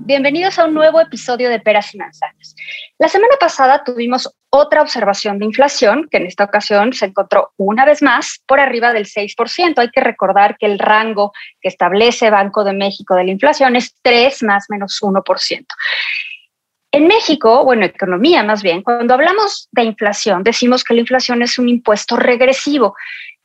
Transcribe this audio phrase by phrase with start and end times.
[0.00, 2.56] Bienvenidos a un nuevo episodio de Peras y Manzanas.
[2.98, 7.84] La semana pasada tuvimos otra observación de inflación, que en esta ocasión se encontró una
[7.84, 9.78] vez más por arriba del 6%.
[9.78, 13.94] Hay que recordar que el rango que establece Banco de México de la inflación es
[14.02, 15.66] 3 más menos 1%.
[16.90, 21.58] En México, bueno, economía más bien, cuando hablamos de inflación, decimos que la inflación es
[21.58, 22.96] un impuesto regresivo.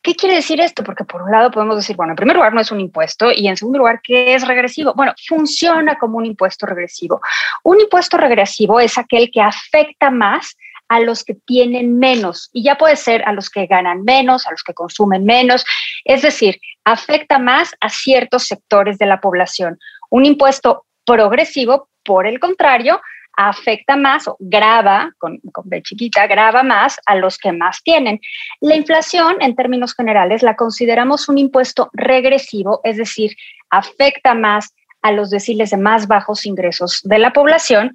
[0.03, 0.83] ¿Qué quiere decir esto?
[0.83, 3.47] Porque por un lado podemos decir, bueno, en primer lugar no es un impuesto y
[3.47, 4.93] en segundo lugar, ¿qué es regresivo?
[4.93, 7.21] Bueno, funciona como un impuesto regresivo.
[7.63, 10.57] Un impuesto regresivo es aquel que afecta más
[10.89, 14.51] a los que tienen menos y ya puede ser a los que ganan menos, a
[14.51, 15.65] los que consumen menos,
[16.03, 19.79] es decir, afecta más a ciertos sectores de la población.
[20.09, 23.01] Un impuesto progresivo, por el contrario,
[23.35, 28.19] afecta más o grava, con, con B chiquita, grava más a los que más tienen.
[28.61, 33.35] La inflación, en términos generales, la consideramos un impuesto regresivo, es decir,
[33.69, 37.93] afecta más a los deciles de más bajos ingresos de la población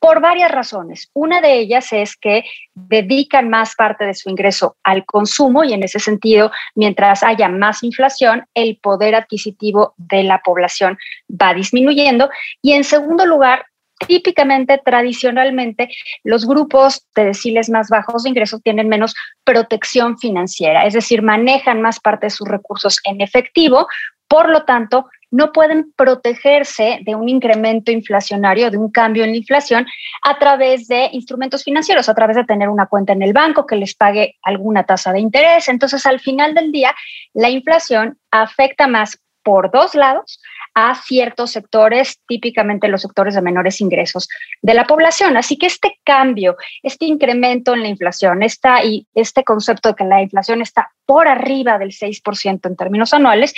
[0.00, 1.10] por varias razones.
[1.12, 5.82] Una de ellas es que dedican más parte de su ingreso al consumo y en
[5.82, 10.98] ese sentido, mientras haya más inflación, el poder adquisitivo de la población
[11.30, 12.30] va disminuyendo.
[12.62, 13.66] Y en segundo lugar,
[14.06, 15.88] típicamente, tradicionalmente,
[16.24, 21.80] los grupos de deciles más bajos de ingresos tienen menos protección financiera, es decir, manejan
[21.82, 23.86] más parte de sus recursos en efectivo,
[24.28, 29.36] por lo tanto, no pueden protegerse de un incremento inflacionario, de un cambio en la
[29.36, 29.86] inflación,
[30.22, 33.76] a través de instrumentos financieros, a través de tener una cuenta en el banco que
[33.76, 35.68] les pague alguna tasa de interés.
[35.68, 36.94] Entonces, al final del día,
[37.32, 40.40] la inflación afecta más por dos lados
[40.74, 44.28] a ciertos sectores, típicamente los sectores de menores ingresos
[44.62, 45.36] de la población.
[45.36, 50.04] Así que este cambio, este incremento en la inflación, esta, y este concepto de que
[50.04, 53.52] la inflación está por arriba del 6% en términos anuales,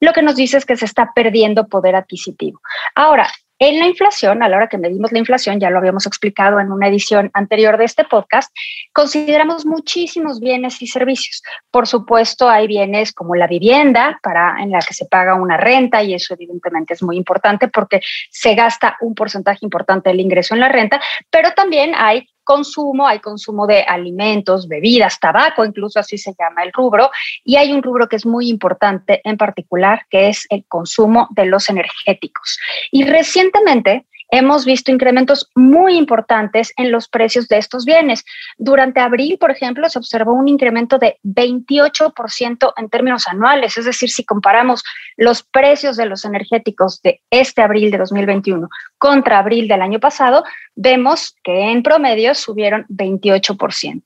[0.00, 2.60] lo que nos dice es que se está perdiendo poder adquisitivo.
[2.94, 6.60] Ahora, en la inflación, a la hora que medimos la inflación, ya lo habíamos explicado
[6.60, 8.54] en una edición anterior de este podcast,
[8.92, 11.42] consideramos muchísimos bienes y servicios.
[11.70, 16.02] Por supuesto, hay bienes como la vivienda, para, en la que se paga una renta,
[16.02, 20.60] y eso evidentemente es muy importante porque se gasta un porcentaje importante del ingreso en
[20.60, 26.32] la renta, pero también hay consumo, hay consumo de alimentos, bebidas, tabaco, incluso así se
[26.38, 27.10] llama el rubro,
[27.44, 31.44] y hay un rubro que es muy importante en particular, que es el consumo de
[31.44, 32.58] los energéticos.
[32.90, 38.24] Y recientemente hemos visto incrementos muy importantes en los precios de estos bienes.
[38.56, 44.10] Durante abril, por ejemplo, se observó un incremento de 28% en términos anuales, es decir,
[44.10, 44.82] si comparamos
[45.16, 48.68] los precios de los energéticos de este abril de 2021
[48.98, 54.02] contra abril del año pasado, vemos que en promedio subieron 28%.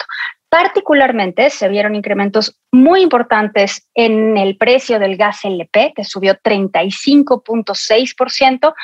[0.48, 8.74] Particularmente se vieron incrementos muy importantes en el precio del gas LP, que subió 35.6%,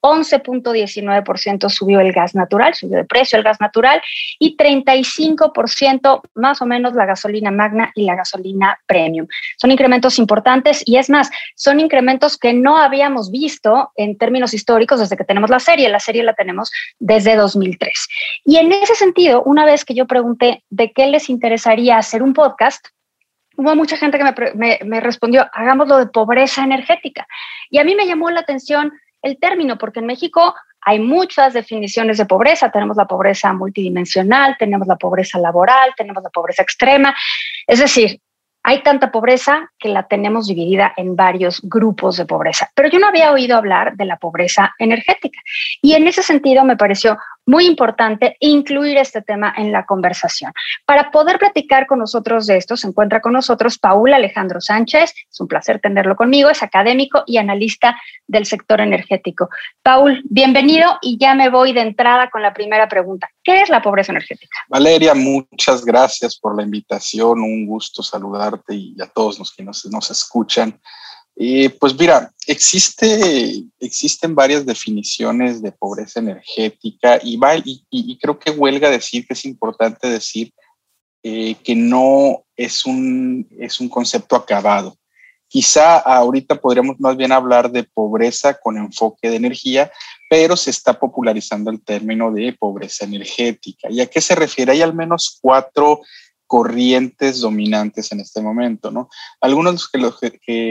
[0.00, 4.00] 11.19% subió el gas natural, subió de precio el gas natural
[4.38, 9.26] y 35% más o menos la gasolina magna y la gasolina premium.
[9.56, 15.00] Son incrementos importantes y es más, son incrementos que no habíamos visto en términos históricos
[15.00, 15.88] desde que tenemos la serie.
[15.88, 18.08] La serie la tenemos desde 2003.
[18.44, 22.34] Y en ese sentido, una vez que yo pregunté de qué les interesaría hacer un
[22.34, 22.86] podcast,
[23.56, 27.26] hubo mucha gente que me, me, me respondió, hagámoslo de pobreza energética.
[27.70, 28.92] Y a mí me llamó la atención
[29.22, 32.70] el término, porque en México hay muchas definiciones de pobreza.
[32.70, 37.14] Tenemos la pobreza multidimensional, tenemos la pobreza laboral, tenemos la pobreza extrema.
[37.66, 38.20] Es decir,
[38.62, 42.70] hay tanta pobreza que la tenemos dividida en varios grupos de pobreza.
[42.74, 45.40] Pero yo no había oído hablar de la pobreza energética.
[45.80, 47.16] Y en ese sentido me pareció
[47.48, 50.52] muy importante incluir este tema en la conversación.
[50.84, 55.14] Para poder platicar con nosotros de esto, se encuentra con nosotros Paul Alejandro Sánchez.
[55.30, 56.50] Es un placer tenerlo conmigo.
[56.50, 59.48] Es académico y analista del sector energético.
[59.82, 63.30] Paul, bienvenido y ya me voy de entrada con la primera pregunta.
[63.42, 64.58] ¿Qué es la pobreza energética?
[64.68, 67.40] Valeria, muchas gracias por la invitación.
[67.40, 70.78] Un gusto saludarte y a todos los que nos, nos escuchan.
[71.40, 78.38] Eh, pues mira, existe, existen varias definiciones de pobreza energética y, va, y, y creo
[78.38, 80.52] que huelga decir que es importante decir
[81.22, 84.96] eh, que no es un, es un concepto acabado.
[85.48, 89.90] Quizá ahorita podríamos más bien hablar de pobreza con enfoque de energía,
[90.30, 93.88] pero se está popularizando el término de pobreza energética.
[93.90, 94.72] ¿Y a qué se refiere?
[94.72, 96.02] Hay al menos cuatro
[96.48, 99.08] corrientes dominantes en este momento, ¿no?
[99.40, 99.88] Algunos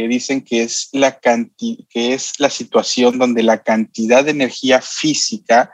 [0.09, 5.71] dicen que es, la que es la situación donde la cantidad de energía física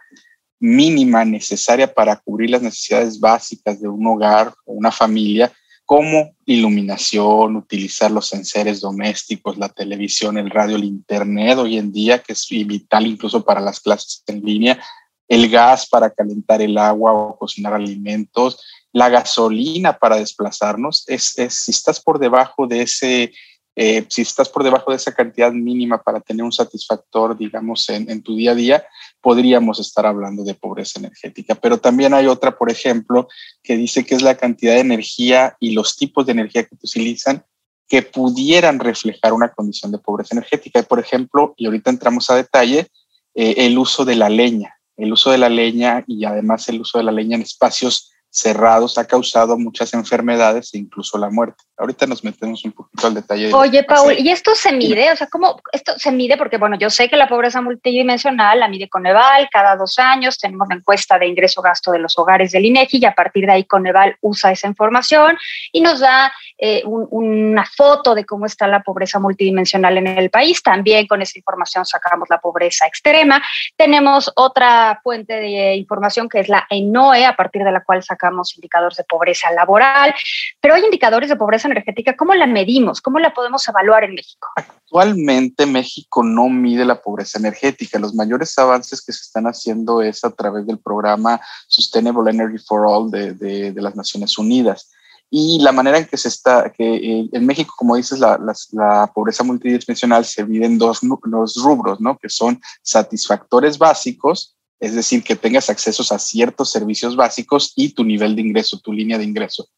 [0.59, 5.51] mínima necesaria para cubrir las necesidades básicas de un hogar o una familia
[5.85, 12.19] como iluminación, utilizar los enseres domésticos, la televisión, el radio, el internet hoy en día,
[12.19, 14.81] que es vital incluso para las clases en línea,
[15.27, 18.59] el gas para calentar el agua o cocinar alimentos,
[18.93, 23.33] la gasolina para desplazarnos, es, si estás por debajo de ese
[23.75, 28.21] eh, si estás por debajo de esa cantidad mínima para tener un satisfactor, digamos, en,
[28.21, 28.85] tu día a día,
[29.19, 31.55] podríamos estar hablando de pobreza energética.
[31.55, 33.27] Pero también hay otra, por ejemplo,
[33.63, 37.43] que dice que es la cantidad de energía y los tipos de energía que utilizan
[37.87, 40.83] que pudieran reflejar una condición de pobreza energética.
[40.83, 42.87] Por ejemplo, y ahorita entramos a detalle,
[43.33, 46.99] eh, el uso de la leña, el uso de la leña y además el uso
[46.99, 51.63] de la leña en espacios cerrados ha causado muchas enfermedades e incluso la muerte.
[51.77, 53.53] Ahorita nos metemos un poquito al detalle.
[53.53, 55.11] Oye, Paul, ¿y esto se mide?
[55.11, 56.35] O sea, ¿cómo esto se mide?
[56.35, 60.67] Porque, bueno, yo sé que la pobreza multidimensional la mide Coneval cada dos años, tenemos
[60.67, 64.17] la encuesta de ingreso-gasto de los hogares del INEGI y a partir de ahí Coneval
[64.21, 65.37] usa esa información
[65.71, 70.63] y nos da eh, una foto de cómo está la pobreza multidimensional en el país.
[70.63, 73.43] También con esa información sacamos la pobreza extrema.
[73.77, 78.22] Tenemos otra fuente de información que es la ENOE, a partir de la cual sacamos
[78.55, 80.13] indicadores de pobreza laboral,
[80.61, 82.15] pero hay indicadores de pobreza energética.
[82.15, 83.01] ¿Cómo la medimos?
[83.01, 84.47] ¿Cómo la podemos evaluar en México?
[84.55, 87.99] Actualmente México no mide la pobreza energética.
[87.99, 92.85] Los mayores avances que se están haciendo es a través del programa Sustainable Energy for
[92.87, 94.91] All de, de, las Naciones Unidas
[95.29, 98.53] y la manera en que se está, que eh, en México, como dices, la, la,
[98.71, 102.17] la, pobreza multidimensional se divide en dos, dos rubros, ¿no?
[102.19, 108.03] Que son satisfactores básicos es decir, que tengas acceso a ciertos servicios básicos y tu
[108.03, 109.69] nivel de ingreso, tu línea de ingreso.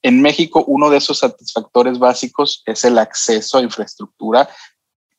[0.00, 4.48] En México, uno de esos satisfactores básicos es el acceso a infraestructura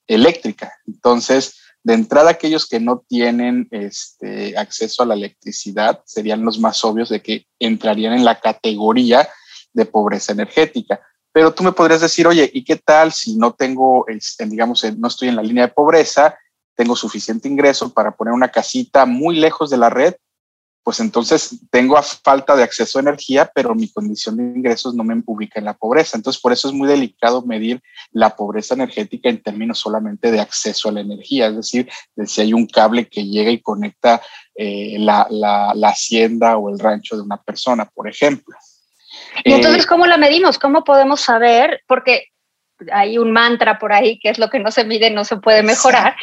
[0.08, 0.74] eléctrica.
[0.88, 6.84] Entonces, de entrada, aquellos que no tienen este, acceso a la electricidad serían los más
[6.84, 9.30] obvios de que entrarían en la categoría
[9.74, 11.00] de pobreza energética.
[11.32, 15.08] Pero tú me podrías decir, oye, ¿y qué tal si no tengo, este, digamos, no
[15.08, 16.36] estoy en la línea de pobreza
[16.76, 20.16] tengo suficiente ingreso para poner una casita muy lejos de la red,
[20.86, 25.04] pues entonces tengo a falta de acceso a energía, pero mi condición de ingresos no
[25.04, 26.16] me ubica en la pobreza.
[26.16, 27.82] Entonces, por eso es muy delicado medir
[28.12, 32.42] la pobreza energética en términos solamente de acceso a la energía, es decir, de si
[32.42, 34.22] hay un cable que llega y conecta
[34.54, 38.56] eh, la, la, hacienda o el rancho de una persona, por ejemplo.
[39.44, 40.60] Y entonces, eh, ¿cómo la medimos?
[40.60, 41.82] ¿Cómo podemos saber?
[41.88, 42.28] Porque
[42.92, 45.64] hay un mantra por ahí que es lo que no se mide no se puede
[45.64, 46.16] mejorar.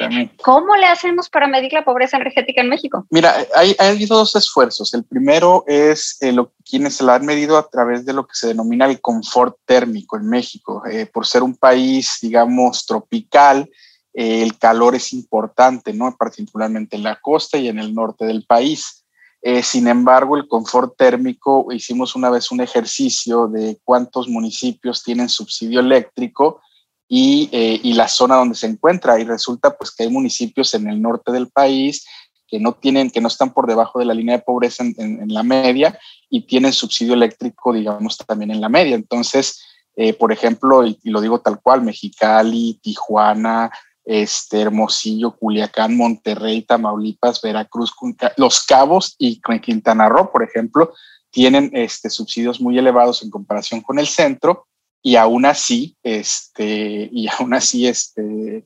[0.43, 3.06] ¿Cómo le hacemos para medir la pobreza energética en México?
[3.10, 4.93] Mira, hay, hay dos esfuerzos.
[4.94, 8.34] El primero es eh, lo, quienes se la han medido a través de lo que
[8.34, 10.82] se denomina el confort térmico en México.
[10.90, 13.70] Eh, por ser un país, digamos, tropical,
[14.14, 16.14] eh, el calor es importante, ¿no?
[16.16, 19.01] Particularmente en la costa y en el norte del país.
[19.43, 25.29] Eh, sin embargo, el confort térmico, hicimos una vez un ejercicio de cuántos municipios tienen
[25.29, 26.61] subsidio eléctrico
[27.09, 29.19] y, eh, y, la zona donde se encuentra.
[29.19, 32.06] Y resulta pues que hay municipios en el norte del país
[32.53, 35.43] que no tienen, que no están por debajo de la línea de pobreza en, la
[35.43, 38.95] media y tienen subsidio eléctrico, digamos, también en la media.
[38.95, 39.64] Entonces,
[39.97, 43.71] eh, por ejemplo, y, lo digo tal cual, Mexicali, Tijuana,
[44.04, 47.92] este, Hermosillo, Culiacán, Monterrey, Tamaulipas, Veracruz,
[48.37, 50.92] Los Cabos y Quintana Roo, por ejemplo,
[51.30, 54.66] tienen este, subsidios muy elevados en comparación con el centro
[55.02, 58.64] y aún así, este, y aún así, este,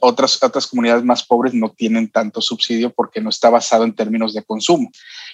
[0.00, 4.32] otras, otras comunidades más pobres no tienen tanto subsidio porque no está basado en términos
[4.32, 4.90] de consumo.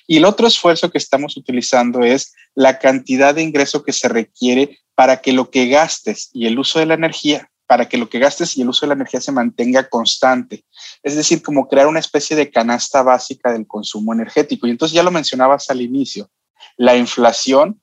[0.06, 4.80] Y el otro esfuerzo que estamos utilizando es la cantidad de ingreso que se requiere
[4.94, 8.18] para que lo que gastes y el uso de la energía para que lo que
[8.18, 10.66] gastes y el uso de la energía se mantenga constante.
[11.02, 14.66] Es decir, como crear una especie de canasta básica del consumo energético.
[14.66, 16.28] Y entonces ya lo mencionabas al inicio,
[16.76, 17.80] la inflación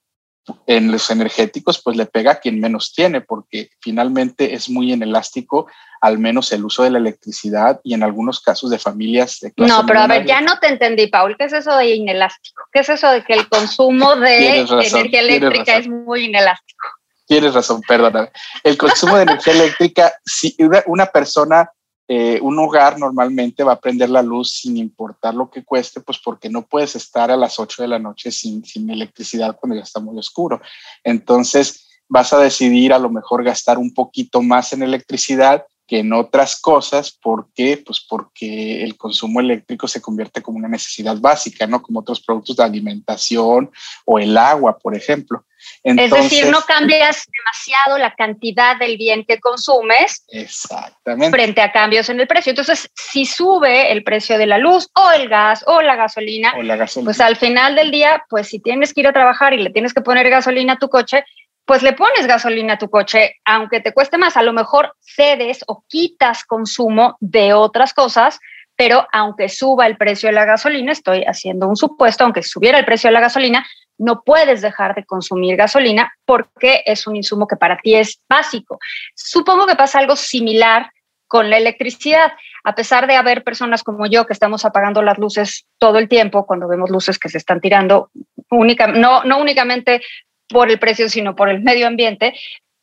[0.67, 5.65] en los energéticos pues le pega a quien menos tiene porque finalmente es muy inelástico
[6.01, 9.87] al menos el uso de la electricidad y en algunos casos de familias de No,
[9.87, 12.61] pero a ver, ya no te entendí, Paul, ¿qué es eso de inelástico?
[12.71, 16.98] ¿Qué es eso de que el consumo de energía eléctrica es muy inelástico?
[17.29, 18.31] Tienes razón, perdóname.
[18.63, 20.57] El consumo de energía eléctrica, si
[20.87, 21.71] una, persona,
[22.07, 26.17] eh, un hogar normalmente va a prender la luz sin importar lo que cueste, pues
[26.17, 29.83] porque no puedes estar a las 8 de la noche sin, sin electricidad cuando ya
[29.83, 30.59] está muy oscuro.
[31.03, 36.13] Entonces, vas a decidir a lo mejor gastar un poquito más en electricidad que en
[36.13, 37.11] otras cosas.
[37.11, 37.81] ¿Por qué?
[37.83, 41.81] Pues porque el consumo eléctrico se convierte como una necesidad básica, ¿no?
[41.81, 43.71] Como otros productos de alimentación
[44.05, 45.43] o el agua, por ejemplo.
[45.83, 51.35] es decir, no cambias demasiado la cantidad del bien que consumes exactamente.
[51.35, 52.51] frente a cambios en el precio.
[52.51, 56.61] Entonces, si sube el precio de la luz o el gas o la gasolina, o
[56.61, 57.07] la gasolina.
[57.07, 59.95] pues al final del día, pues si tienes que ir a trabajar y le tienes
[59.95, 61.25] que poner gasolina a tu coche,
[61.69, 65.63] pues le pones gasolina a tu coche, aunque te cueste más, a lo mejor cedes
[65.67, 68.39] o quitas consumo de otras cosas,
[68.75, 72.85] pero aunque suba el precio de la gasolina, estoy haciendo un supuesto, aunque subiera el
[72.85, 73.67] precio de la gasolina,
[73.99, 78.79] no puedes dejar de consumir gasolina porque es un insumo que para ti es básico.
[79.13, 80.89] Supongo que pasa algo similar
[81.27, 82.31] con la electricidad.
[82.63, 86.47] A pesar de haber personas como yo que estamos apagando las luces todo el tiempo,
[86.47, 88.09] cuando vemos luces que se están tirando,
[88.49, 90.01] no, no únicamente
[90.49, 92.33] por el precio, sino por el medio ambiente,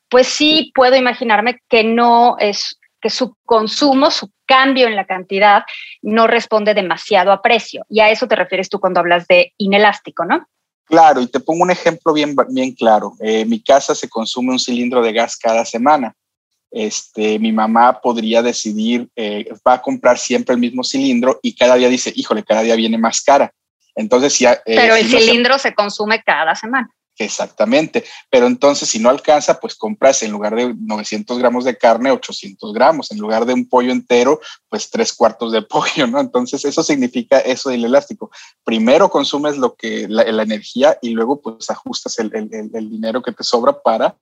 [0.09, 5.65] pues sí puedo imaginarme que no es que su consumo, su cambio en la cantidad
[6.03, 7.85] no responde demasiado a precio.
[7.89, 10.47] Y a eso te refieres tú cuando hablas de inelástico, ¿no?
[10.87, 13.15] Claro, y te pongo un ejemplo bien, bien claro.
[13.21, 16.15] Eh, en mi casa se consume un cilindro de gas cada semana.
[16.71, 21.75] Este, mi mamá podría decidir, eh, va a comprar siempre el mismo cilindro y cada
[21.75, 23.53] día dice, híjole, cada día viene más cara.
[23.97, 24.53] Entonces ya...
[24.53, 26.89] Eh, Pero el cilindro se consume cada semana.
[27.19, 32.11] Exactamente, pero entonces si no alcanza, pues compras en lugar de 900 gramos de carne,
[32.11, 36.21] 800 gramos, en lugar de un pollo entero, pues tres cuartos de pollo, ¿no?
[36.21, 38.31] Entonces eso significa eso del elástico.
[38.65, 42.31] Primero consumes lo que la, energía y luego pues ajustas el,
[42.91, 44.15] dinero que te sobra para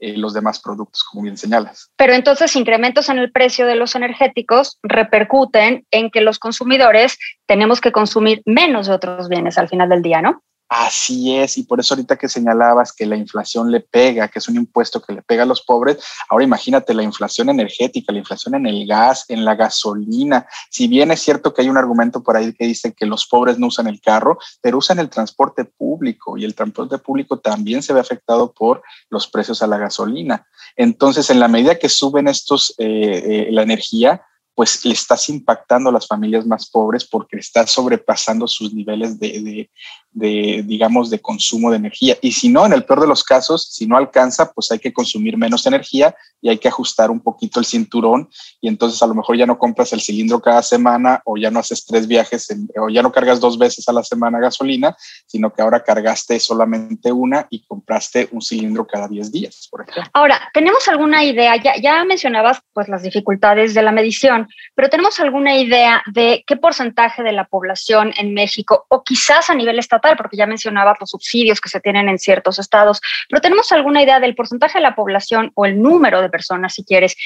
[0.00, 1.90] eh, los demás productos, como bien señalas.
[1.96, 7.16] Pero entonces incrementos en el precio de los energéticos repercuten en que los consumidores
[7.46, 10.42] tenemos que consumir menos de otros bienes al final del día, ¿no?
[10.72, 14.48] Así es, y por eso ahorita que señalabas que la inflación le pega, que es
[14.48, 15.98] un impuesto que le pega a los pobres,
[16.28, 20.46] ahora imagínate la inflación energética, la inflación en el gas, en la gasolina.
[20.70, 23.58] Si bien es cierto que hay un argumento por ahí que dice que los pobres
[23.58, 27.92] no usan el carro, pero usan el transporte público y el transporte público también se
[27.92, 30.46] ve afectado por los precios a la gasolina.
[30.76, 34.22] Entonces, en la medida que suben estos, eh, eh, la energía,
[34.60, 39.40] pues le estás impactando a las familias más pobres porque estás sobrepasando sus niveles de,
[39.40, 39.70] de,
[40.12, 42.16] digamos, de consumo de energía.
[42.20, 44.92] Y si no, en el peor de los casos, si no alcanza, pues hay que
[44.92, 48.28] consumir menos energía y hay que ajustar un poquito el cinturón
[48.60, 51.60] y entonces a lo mejor ya no compras el cilindro cada semana o ya no
[51.60, 55.62] haces tres viajes o ya no cargas dos veces a la semana gasolina, sino que
[55.62, 60.10] ahora cargaste solamente una y compraste un cilindro cada 10 días, por ejemplo.
[60.12, 61.56] Ahora, ¿tenemos alguna idea?
[61.56, 66.56] Ya, ya mencionabas pues las dificultades de la medición, pero ¿tenemos alguna idea de qué
[66.56, 71.10] porcentaje de la población en México o quizás a nivel estatal porque ya mencionabas los
[71.10, 74.94] subsidios que se tienen en ciertos estados, pero ¿tenemos alguna idea del porcentaje de la
[74.94, 77.16] población o el número de personas, si quieres,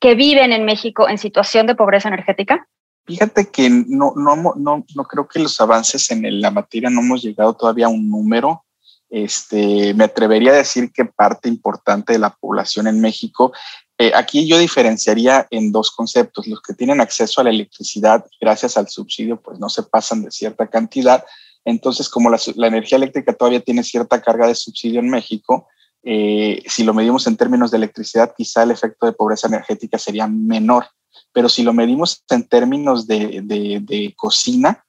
[0.00, 2.66] que viven en México en situación de pobreza energética?
[3.04, 7.22] Fíjate que no, no, no, no creo que los avances en la materia no hemos
[7.22, 8.64] llegado todavía a un número.
[9.10, 13.52] Este, me atrevería a decir que parte importante de la población en México,
[13.98, 16.46] eh, aquí yo diferenciaría en dos conceptos.
[16.46, 20.30] Los que tienen acceso a la electricidad gracias al subsidio, pues no se pasan de
[20.30, 21.24] cierta cantidad,
[21.64, 25.68] entonces, como la, energía eléctrica todavía tiene cierta carga de subsidio en México,
[26.02, 30.26] eh, si lo medimos en términos de electricidad, quizá el efecto de pobreza energética sería
[30.26, 30.86] menor.
[31.32, 34.84] Pero si lo medimos en términos de, cocina,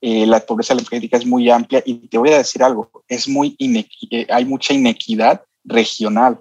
[0.00, 3.56] eh, la pobreza energética es muy amplia y te voy a decir algo, es muy
[4.10, 6.40] eh, hay mucha inequidad regional.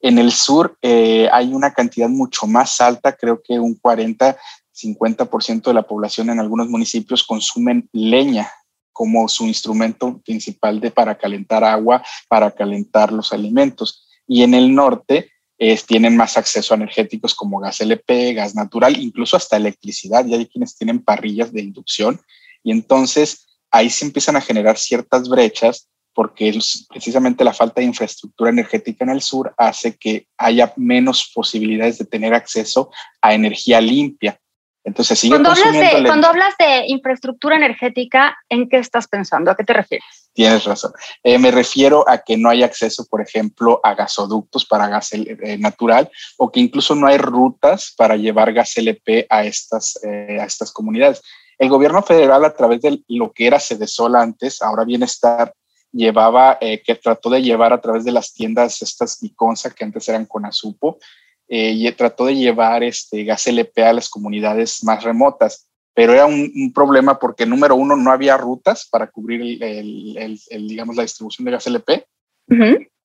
[0.00, 4.38] En el sur hay una cantidad mucho más alta, creo que un 40,
[4.74, 8.50] 50% de la población en algunos municipios consumen leña
[8.92, 14.06] como su instrumento principal de, para calentar agua, para calentar los alimentos.
[14.26, 15.30] Y en el norte
[15.86, 20.24] tienen más acceso a energéticos como gas LP, gas natural, incluso hasta electricidad.
[20.26, 22.20] Y hay quienes tienen parrillas de inducción.
[22.62, 28.50] Y entonces ahí se empiezan a generar ciertas brechas porque precisamente la falta de infraestructura
[28.50, 32.90] energética en el sur hace que haya menos posibilidades de tener acceso
[33.22, 34.40] a energía limpia.
[34.82, 39.50] Entonces, sigue cuando hablas, de, cuando hablas de infraestructura energética, ¿en qué estás pensando?
[39.50, 40.30] ¿A qué te refieres?
[40.32, 40.92] Tienes razón.
[41.22, 45.58] Eh, me refiero a que no hay acceso, por ejemplo, a gasoductos para gas eh,
[45.58, 50.44] natural o que incluso no hay rutas para llevar gas LP a estas, eh, a
[50.44, 51.20] estas comunidades.
[51.58, 55.52] El gobierno federal, a través de lo que era Sedesol antes, ahora Bienestar,
[55.92, 60.24] llevaba, que trató de llevar a través de las tiendas estas Biconsa, que antes eran
[60.24, 60.98] con Azupo,
[61.52, 66.24] eh, y trató de llevar este gas LP a las comunidades más remotas, pero era
[66.24, 71.50] un, problema porque número uno no había rutas para cubrir el, digamos la distribución de
[71.50, 72.06] gas LP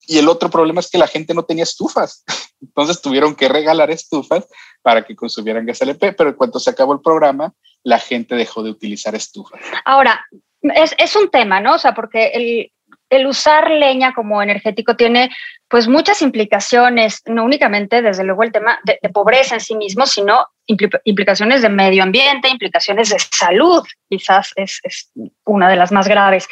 [0.07, 2.23] Y el otro problema es que la gente no tenía estufas.
[2.61, 4.47] Entonces tuvieron que regalar estufas
[4.83, 8.61] para que consumieran gas LP, pero en cuanto se acabó el programa, la gente dejó
[8.61, 9.59] de utilizar estufas.
[9.85, 10.23] Ahora,
[10.61, 11.73] es, es un tema, ¿no?
[11.73, 12.71] O sea, porque el,
[13.15, 15.31] el usar leña como energético tiene
[15.67, 20.47] pues muchas implicaciones, no únicamente desde luego el tema de, pobreza en sí mismo, sino
[20.67, 25.11] implicaciones de medio ambiente, implicaciones de salud, quizás es, es
[25.43, 26.47] una de las más graves.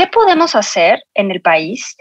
[0.00, 1.94] ¿Qué podemos hacer en el país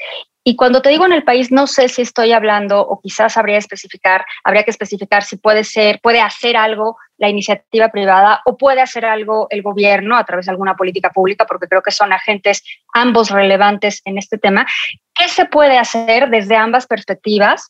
[0.45, 3.57] y cuando te digo en el país, no sé si estoy hablando o quizás habría,
[3.57, 8.79] especificar, habría que especificar si puede ser, puede hacer algo la iniciativa privada o puede
[8.79, 12.63] hacer algo el gobierno a través de alguna política pública, porque creo que son agentes
[12.93, 14.65] ambos relevantes en este tema.
[15.13, 17.69] ¿Qué se puede hacer desde ambas perspectivas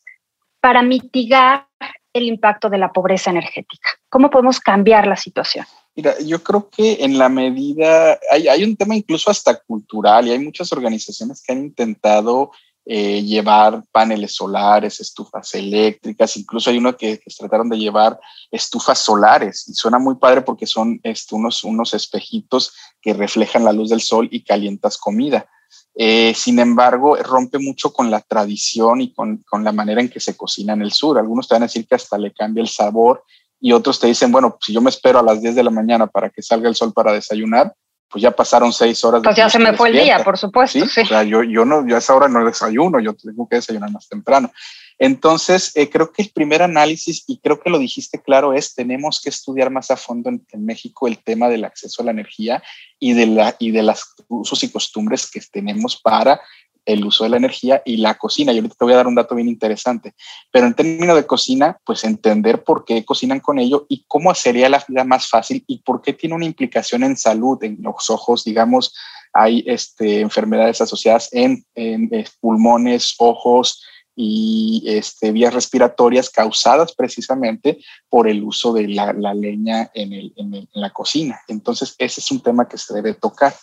[0.60, 1.66] para mitigar
[2.12, 3.88] el impacto de la pobreza energética?
[4.08, 5.66] ¿Cómo podemos cambiar la situación?
[5.96, 10.38] Mira, yo creo que en la medida, hay, un tema incluso hasta cultural y hay
[10.38, 12.52] muchas organizaciones que han intentado
[12.86, 18.18] eh, llevar paneles solares, estufas eléctricas, incluso hay uno que, que, trataron de llevar
[18.50, 23.72] estufas solares y suena muy padre porque son este, unos, unos espejitos que reflejan la
[23.72, 25.48] luz del sol y calientas comida.
[25.94, 30.20] Eh, sin embargo, rompe mucho con la tradición y con, con, la manera en que
[30.20, 31.18] se cocina en el sur.
[31.18, 33.24] Algunos te van a decir que hasta le cambia el sabor
[33.60, 36.06] y otros te dicen, bueno, si yo me espero a las 10 de la mañana
[36.06, 37.74] para que salga el sol para desayunar,
[38.10, 39.22] pues ya pasaron seis horas.
[39.22, 40.84] Pues ya se me fue el día, por supuesto.
[40.84, 41.00] ¿Sí?
[41.00, 43.92] O sea, yo, yo, no, yo a esa hora no desayuno, yo tengo que desayunar
[43.92, 44.50] más temprano.
[44.98, 49.20] Entonces, eh, creo que el primer análisis, y creo que lo dijiste claro, es tenemos
[49.22, 52.62] que estudiar más a fondo en, en, México el tema del acceso a la energía
[52.98, 56.40] y de, la, y de las usos y costumbres que tenemos para
[56.84, 58.52] el uso de la energía y la cocina.
[58.52, 60.14] Y ahorita te voy a dar un dato bien interesante.
[60.50, 64.68] Pero en términos de cocina, pues entender por qué cocinan con ello y cómo sería
[64.68, 68.44] la vida más fácil y por qué tiene una implicación en salud, en los ojos,
[68.44, 68.94] digamos,
[69.32, 73.80] hay este, enfermedades asociadas en, en, en pulmones, ojos,
[74.22, 77.78] y este, vías respiratorias causadas precisamente
[78.10, 80.30] por el uso de la, leña en,
[80.72, 81.40] la cocina.
[81.48, 83.54] Entonces, ese es un tema que se debe tocar.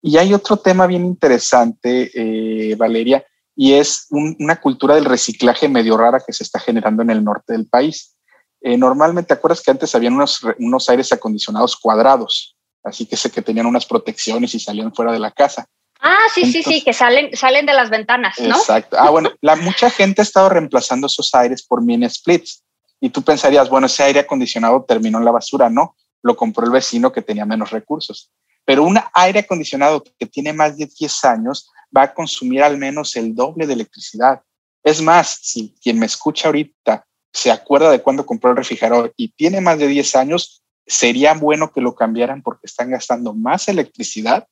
[0.00, 3.24] Y hay otro tema bien interesante, eh, Valeria,
[3.56, 7.24] y es un, una cultura del reciclaje medio rara que se está generando en el
[7.24, 8.16] norte del país.
[8.60, 12.56] Eh, normalmente, ¿te acuerdas que antes habían unos, unos aires acondicionados cuadrados?
[12.84, 15.66] Así que sé que tenían unas protecciones y salían fuera de la casa.
[16.00, 18.56] Ah, sí, Entonces, sí, sí, que salen, salen de las ventanas, ¿no?
[18.56, 18.96] Exacto.
[18.98, 22.62] Ah, bueno, la, mucha gente ha estado reemplazando esos aires por mini splits.
[23.00, 25.68] Y tú pensarías, bueno, ese aire acondicionado terminó en la basura.
[25.68, 28.30] No, lo compró el vecino que tenía menos recursos
[28.68, 33.16] pero un aire acondicionado que tiene más de 10 años va a consumir al menos
[33.16, 34.42] el doble de electricidad.
[34.84, 39.30] Es más, si quien me escucha ahorita se acuerda de cuando compró el refrigerador y
[39.30, 44.46] tiene más de 10 años, sería bueno que lo cambiaran porque están gastando más electricidad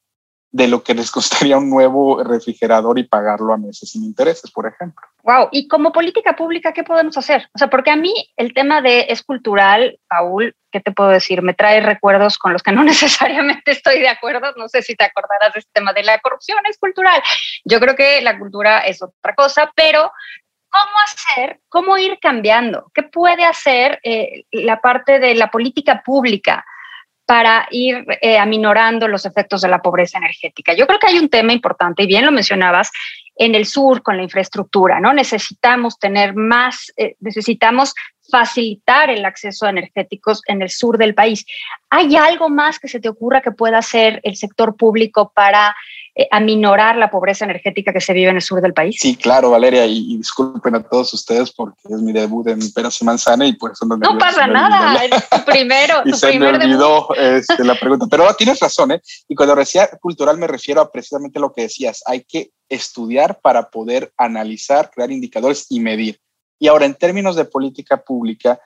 [0.56, 4.66] de lo que les costaría un nuevo refrigerador y pagarlo a meses sin intereses, por
[4.66, 5.06] ejemplo.
[5.22, 7.48] Wow, y como política pública, ¿qué podemos hacer?
[7.54, 11.42] O sea, porque a mí el tema de es cultural, Paul, ¿qué te puedo decir?
[11.42, 14.52] Me trae recuerdos con los que no necesariamente estoy de acuerdo.
[14.56, 17.22] No sé si te acordarás de este tema de la corrupción, es cultural.
[17.64, 20.10] Yo creo que la cultura es otra cosa, pero
[20.70, 22.90] ¿cómo hacer, cómo ir cambiando?
[22.94, 26.64] ¿Qué puede hacer eh, la parte de la política pública?
[27.26, 30.74] Para ir eh, aminorando los efectos de la pobreza energética.
[30.74, 32.90] Yo creo que hay un tema importante, y bien lo mencionabas,
[33.34, 35.12] en el sur con la infraestructura, ¿no?
[35.12, 37.94] Necesitamos tener más, eh, necesitamos
[38.30, 41.44] facilitar el acceso a energéticos en el sur del país.
[41.90, 45.76] ¿Hay algo más que se te ocurra que pueda hacer el sector público para
[46.18, 48.96] eh, aminorar la pobreza energética que se vive en el sur del país?
[48.98, 53.02] Sí, claro, Valeria, y, y disculpen a todos ustedes porque es mi debut en Peras
[53.02, 54.98] y Manzana y por eso no, no pasa nada,
[55.30, 56.00] tu primero.
[56.06, 59.02] y tu se primer me olvidó este, la pregunta, pero tienes razón, ¿eh?
[59.28, 63.68] Y cuando decía cultural me refiero a precisamente lo que decías, hay que estudiar para
[63.68, 66.18] poder analizar, crear indicadores y medir.
[66.58, 68.58] Y ahora, en términos de política pública,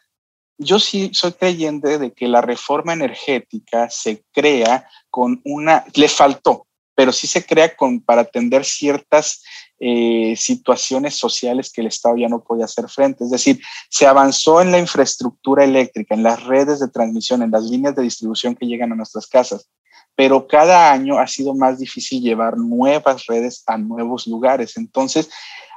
[0.56, 6.68] yo sí soy creyente de que la reforma energética se crea con una, le faltó,
[7.00, 9.42] pero sí se crea con, para atender ciertas
[9.78, 13.24] eh, situaciones sociales que el Estado ya no podía hacer frente.
[13.24, 13.58] Es decir,
[13.88, 18.02] se avanzó en la infraestructura eléctrica, en las redes de transmisión, en las líneas de
[18.02, 19.70] distribución que llegan a nuestras casas,
[20.14, 24.76] pero cada año ha sido más difícil llevar nuevas redes a nuevos lugares.
[24.76, 25.30] Entonces,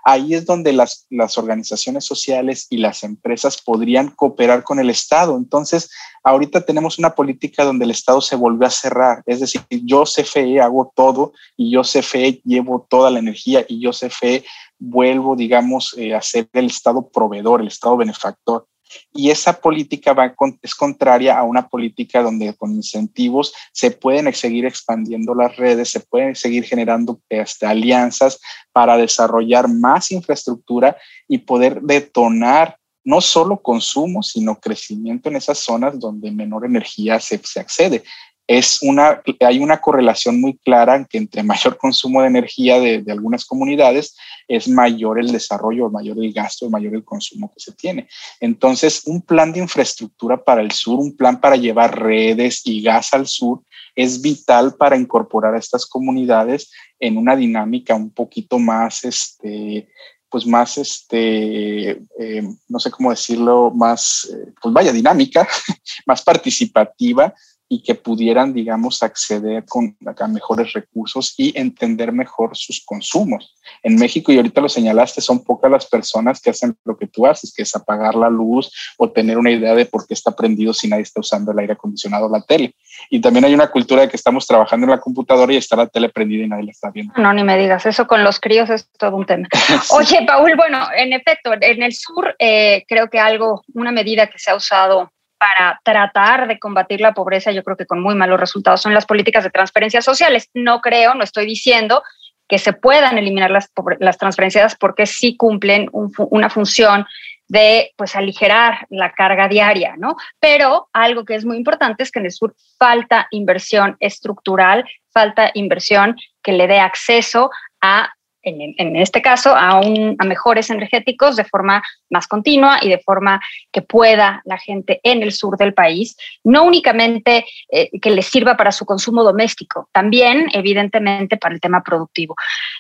[0.04, 5.38] ahí es donde las, las, organizaciones sociales y las empresas podrían cooperar con el Estado.
[5.38, 5.90] Entonces,
[6.24, 9.24] ahorita tenemos una política donde el Estado se volvió a cerrar.
[9.26, 13.92] Es decir, yo CFE hago todo y yo CFE llevo toda la energía y yo
[13.92, 14.44] CFE
[14.78, 18.68] vuelvo, digamos, eh, a ser el Estado proveedor, el Estado benefactor.
[19.14, 24.66] Y esa política va es contraria a una política donde con incentivos se pueden seguir
[24.66, 28.40] expandiendo las redes, se pueden seguir generando este, alianzas
[28.72, 36.00] para desarrollar más infraestructura y poder detonar no solo consumo, sino crecimiento en esas zonas
[36.00, 38.04] donde menor energía se, se accede
[38.48, 43.04] es una, hay una correlación muy clara en que entre mayor consumo de energía de,
[43.10, 44.16] algunas comunidades
[44.48, 48.08] es mayor el desarrollo, mayor el gasto, mayor el consumo que se tiene.
[48.42, 53.14] Entonces, un plan de infraestructura para el sur, un plan para llevar redes y gas
[53.14, 53.62] al sur,
[53.96, 59.88] es vital para incorporar a estas comunidades en una dinámica un poquito más, este,
[60.28, 65.48] pues más, este, eh, no sé cómo decirlo, más, eh, pues vaya, dinámica,
[66.06, 67.34] más participativa
[67.74, 73.56] y que pudieran, digamos, acceder con, a mejores recursos y entender mejor sus consumos.
[73.82, 77.26] En México, y ahorita lo señalaste, son pocas las personas que hacen lo que tú
[77.26, 80.72] haces, que es apagar la luz o tener una idea de por qué está prendido
[80.72, 82.76] si nadie está usando el aire acondicionado o la tele.
[83.10, 85.88] Y también hay una cultura de que estamos trabajando en la computadora y está la
[85.88, 87.14] tele prendida y nadie la está viendo.
[87.18, 89.48] No, ni me digas, eso con los críos es todo un tema.
[89.98, 94.38] Oye, Paul, bueno, en efecto, en el sur eh, creo que algo, una medida que
[94.38, 95.12] se ha usado
[95.44, 99.06] para tratar de combatir la pobreza, yo creo que con muy malos resultados, son las
[99.06, 100.50] políticas de transferencias sociales.
[100.54, 102.02] No creo, no estoy diciendo
[102.48, 107.06] que se puedan eliminar las, transferencias porque sí cumplen una función
[107.50, 110.16] de pues aligerar la carga diaria, ¿no?
[110.40, 115.52] Pero algo que es muy importante es que en el sur falta inversión estructural, falta
[115.56, 117.52] inversión que le dé acceso
[117.82, 119.82] a en, este caso, a,
[120.26, 123.40] mejores energéticos de forma más continua y de forma
[123.72, 128.56] que pueda la gente en el sur del país, no únicamente eh, que les sirva
[128.56, 132.36] para su consumo doméstico, también evidentemente para el tema productivo.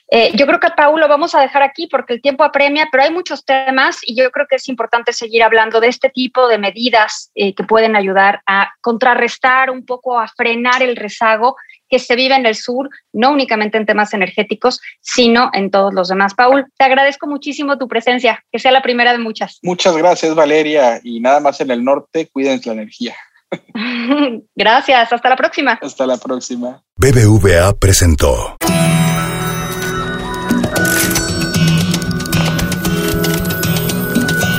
[0.09, 3.03] Eh, yo creo que Paulo lo vamos a dejar aquí porque el tiempo apremia, pero
[3.03, 6.57] hay muchos temas y yo creo que es importante seguir hablando de este tipo de
[6.57, 11.55] medidas eh, que pueden ayudar a contrarrestar un poco, a frenar el rezago
[11.89, 16.07] que se vive en el sur, no únicamente en temas energéticos, sino en todos los
[16.09, 16.33] demás.
[16.33, 19.59] Paul, te agradezco muchísimo tu presencia, que sea la primera de muchas.
[19.61, 20.99] Muchas gracias, Valeria.
[21.03, 23.15] Y nada más en el norte, cuídense la energía.
[24.55, 25.79] gracias, hasta la próxima.
[25.81, 26.81] Hasta la próxima.
[26.95, 28.57] BBVA presentó.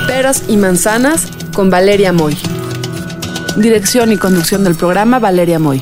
[0.07, 2.37] Peras y manzanas con Valeria Moy.
[3.57, 5.81] Dirección y conducción del programa Valeria Moy.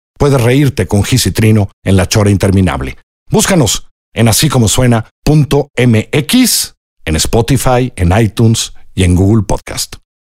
[0.21, 2.95] puedes reírte con Gis Trino en la chora interminable.
[3.31, 4.93] Búscanos en así como suena.mx,
[7.05, 9.95] en Spotify, en iTunes y en Google Podcast.